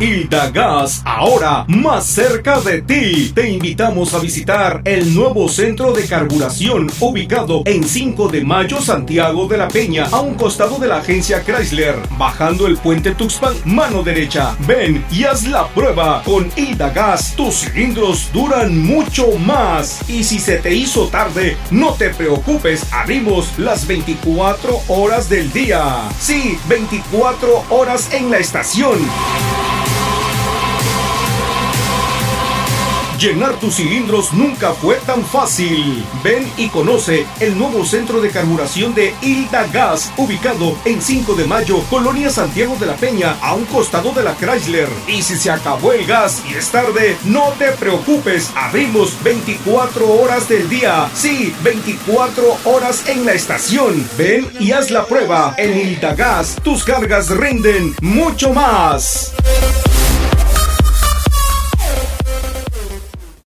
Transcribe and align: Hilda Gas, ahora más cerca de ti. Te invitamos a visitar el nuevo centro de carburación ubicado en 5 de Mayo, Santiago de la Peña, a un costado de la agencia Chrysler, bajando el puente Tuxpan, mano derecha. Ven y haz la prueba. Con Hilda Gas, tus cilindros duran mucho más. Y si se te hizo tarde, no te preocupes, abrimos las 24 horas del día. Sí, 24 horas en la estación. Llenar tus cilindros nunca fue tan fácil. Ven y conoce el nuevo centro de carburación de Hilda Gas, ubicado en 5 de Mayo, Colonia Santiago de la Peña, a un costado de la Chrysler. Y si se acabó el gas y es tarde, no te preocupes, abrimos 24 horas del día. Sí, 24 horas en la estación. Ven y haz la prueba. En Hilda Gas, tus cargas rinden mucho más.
Hilda 0.00 0.50
Gas, 0.50 1.02
ahora 1.04 1.64
más 1.66 2.06
cerca 2.06 2.60
de 2.60 2.82
ti. 2.82 3.32
Te 3.34 3.50
invitamos 3.50 4.14
a 4.14 4.20
visitar 4.20 4.80
el 4.84 5.12
nuevo 5.12 5.48
centro 5.48 5.92
de 5.92 6.06
carburación 6.06 6.88
ubicado 7.00 7.62
en 7.64 7.82
5 7.82 8.28
de 8.28 8.44
Mayo, 8.44 8.80
Santiago 8.80 9.48
de 9.48 9.56
la 9.56 9.66
Peña, 9.66 10.06
a 10.12 10.20
un 10.20 10.34
costado 10.34 10.78
de 10.78 10.86
la 10.86 10.98
agencia 10.98 11.42
Chrysler, 11.42 11.96
bajando 12.16 12.68
el 12.68 12.76
puente 12.76 13.10
Tuxpan, 13.12 13.54
mano 13.64 14.04
derecha. 14.04 14.56
Ven 14.68 15.04
y 15.10 15.24
haz 15.24 15.48
la 15.48 15.66
prueba. 15.66 16.22
Con 16.24 16.48
Hilda 16.54 16.90
Gas, 16.90 17.34
tus 17.34 17.56
cilindros 17.56 18.30
duran 18.32 18.78
mucho 18.78 19.36
más. 19.38 20.08
Y 20.08 20.22
si 20.22 20.38
se 20.38 20.58
te 20.58 20.72
hizo 20.72 21.08
tarde, 21.08 21.56
no 21.72 21.94
te 21.94 22.10
preocupes, 22.10 22.86
abrimos 22.92 23.58
las 23.58 23.84
24 23.88 24.80
horas 24.86 25.28
del 25.28 25.52
día. 25.52 26.08
Sí, 26.20 26.56
24 26.68 27.64
horas 27.70 28.12
en 28.12 28.30
la 28.30 28.38
estación. 28.38 28.98
Llenar 33.18 33.58
tus 33.58 33.74
cilindros 33.74 34.32
nunca 34.32 34.74
fue 34.74 34.94
tan 35.04 35.24
fácil. 35.24 36.04
Ven 36.22 36.48
y 36.56 36.68
conoce 36.68 37.26
el 37.40 37.58
nuevo 37.58 37.84
centro 37.84 38.20
de 38.20 38.30
carburación 38.30 38.94
de 38.94 39.12
Hilda 39.20 39.66
Gas, 39.72 40.12
ubicado 40.16 40.78
en 40.84 41.02
5 41.02 41.34
de 41.34 41.44
Mayo, 41.44 41.82
Colonia 41.90 42.30
Santiago 42.30 42.76
de 42.76 42.86
la 42.86 42.94
Peña, 42.94 43.36
a 43.42 43.54
un 43.54 43.64
costado 43.64 44.12
de 44.12 44.22
la 44.22 44.36
Chrysler. 44.36 44.88
Y 45.08 45.22
si 45.22 45.36
se 45.36 45.50
acabó 45.50 45.92
el 45.92 46.06
gas 46.06 46.44
y 46.48 46.54
es 46.54 46.70
tarde, 46.70 47.16
no 47.24 47.52
te 47.58 47.72
preocupes, 47.72 48.52
abrimos 48.54 49.20
24 49.24 50.08
horas 50.08 50.48
del 50.48 50.68
día. 50.68 51.10
Sí, 51.12 51.52
24 51.64 52.58
horas 52.66 53.08
en 53.08 53.26
la 53.26 53.32
estación. 53.32 54.08
Ven 54.16 54.46
y 54.60 54.70
haz 54.70 54.92
la 54.92 55.06
prueba. 55.06 55.56
En 55.58 55.76
Hilda 55.76 56.14
Gas, 56.14 56.56
tus 56.62 56.84
cargas 56.84 57.30
rinden 57.30 57.96
mucho 58.00 58.52
más. 58.52 59.34